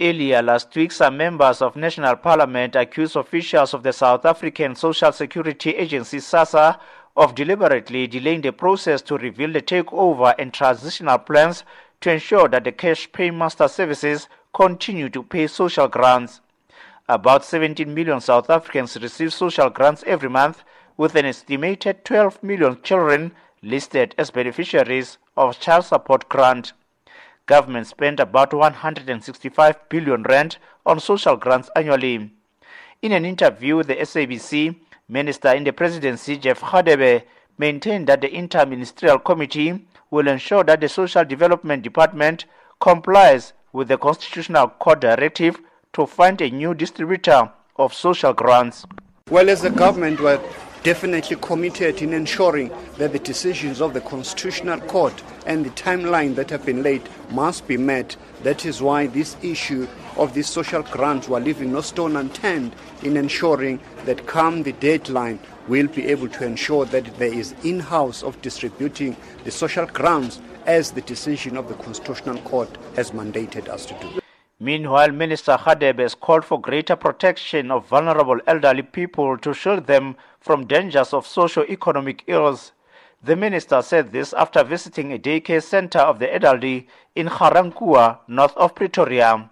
[0.00, 5.10] Earlier last week, some members of National Parliament accused officials of the South African Social
[5.10, 6.78] Security Agency, SASSA,
[7.16, 11.64] of deliberately delaying the process to reveal the takeover and transitional plans
[12.00, 16.42] to ensure that the cash paymaster services continue to pay social grants.
[17.08, 20.62] About 17 million South Africans receive social grants every month,
[20.96, 26.72] with an estimated 12 million children listed as beneficiaries of child support grant
[27.48, 32.30] government spent about 165 billion rand on social grants annually.
[33.02, 34.76] In an interview with the SABC,
[35.08, 37.24] Minister in the Presidency Jeff Radebe
[37.56, 42.44] maintained that the Interministerial Committee will ensure that the Social Development Department
[42.78, 45.58] complies with the Constitutional Court directive
[45.94, 48.84] to find a new distributor of social grants.
[49.30, 50.40] Well, as a government, we're
[50.82, 56.50] definitely committed in ensuring that the decisions of the Constitutional Court and the timeline that
[56.50, 58.16] have been laid must be met.
[58.42, 63.16] That is why this issue of these social grants, we're leaving no stone unturned in
[63.16, 68.40] ensuring that come the deadline, we'll be able to ensure that there is in-house of
[68.42, 73.94] distributing the social grants as the decision of the Constitutional Court has mandated us to
[74.00, 74.27] do.
[74.60, 80.16] Meanwhile, Minister Radebe has called for greater protection of vulnerable elderly people to shield them
[80.40, 82.72] from dangers of socio-economic ills.
[83.22, 88.56] The minister said this after visiting a daycare center of the elderly in Ga-Rankuwa, north
[88.56, 89.48] of Pretoria.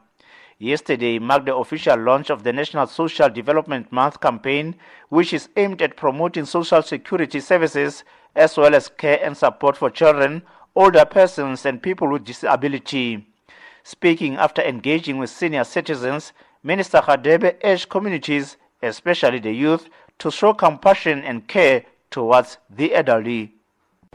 [0.58, 4.74] Yesterday marked the official launch of the National Social Development Month campaign,
[5.08, 8.02] which is aimed at promoting social security services
[8.34, 10.42] as well as care and support for children,
[10.74, 13.24] older persons, and people with disability.
[13.88, 16.32] Speaking after engaging with senior citizens,
[16.64, 23.54] Minister Radebe urged communities, especially the youth, to show compassion and care towards the elderly.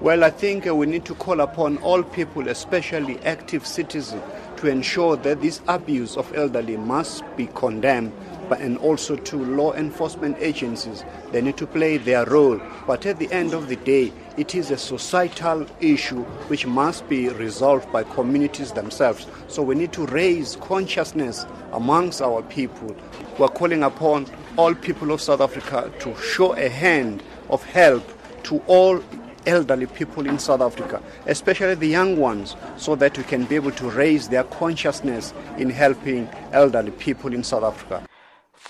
[0.02, 4.22] Well, I think uh, we need to call upon all people, especially active citizens,
[4.62, 8.14] to ensure that this abuse of elderly must be condemned
[8.52, 11.04] and also to law enforcement agencies.
[11.32, 12.62] They need to play their role.
[12.86, 17.30] But at the end of the day, it is a societal issue which must be
[17.30, 19.26] resolved by communities themselves.
[19.48, 22.96] So we need to raise consciousness amongst our people.
[23.40, 24.28] We're calling upon
[24.58, 28.04] all people of South Africa to show a hand of help
[28.44, 29.02] to all
[29.46, 33.72] elderly people in South Africa, especially the young ones, so that we can be able
[33.72, 38.08] to raise their consciousness in helping elderly people in South Africa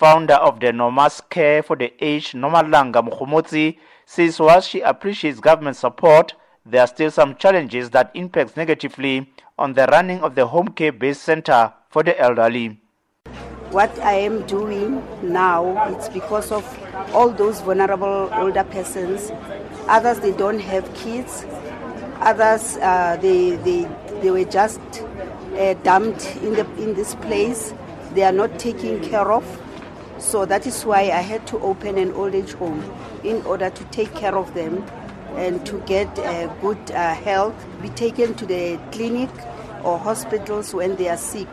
[0.02, 5.76] founder of the Nomas Care for the Aged, Nomalanga Mukhomotsi, says while she appreciates government
[5.76, 6.34] support,
[6.66, 11.22] there are still some challenges that impact negatively on the running of the home care-based
[11.22, 12.81] center for the elderly.
[13.72, 16.62] What I am doing now, it's because of
[17.14, 19.32] all those vulnerable older persons.
[19.88, 21.46] Others, they don't have kids.
[22.20, 23.88] Others, uh, they, they,
[24.20, 24.78] they were just
[25.56, 27.72] uh, dumped in, the, in this place.
[28.12, 29.42] They are not taken care of.
[30.18, 32.84] So that is why I had to open an old age home
[33.24, 34.84] in order to take care of them
[35.36, 39.30] and to get uh, good uh, health, be taken to the clinic
[39.82, 41.48] or hospitals when they are sick.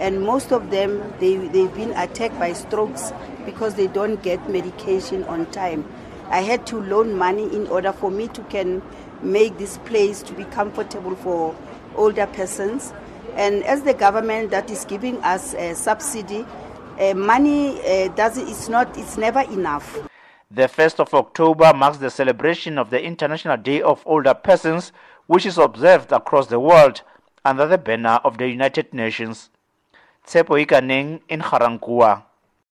[0.00, 3.12] And most of them, they, they've been attacked by strokes
[3.44, 5.84] because they don't get medication on time.
[6.30, 8.82] I had to loan money in order for me to can
[9.22, 11.56] make this place to be comfortable for
[11.96, 12.92] older persons.
[13.34, 16.46] And as the government that is giving us a subsidy,
[17.00, 19.98] uh, money uh, does it's not it's never enough.
[20.50, 24.92] The 1st of October marks the celebration of the International Day of Older Persons,
[25.26, 27.02] which is observed across the world
[27.44, 29.50] under the banner of the United Nations.
[30.28, 32.27] tshepo e ikaneng en Jarrancua.